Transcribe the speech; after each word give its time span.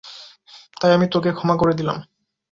তাই 0.81 0.91
আমি 0.93 1.07
তোকে 1.07 1.29
ক্ষমা 1.31 1.55
করে 1.55 1.73
দিলাম। 1.73 1.97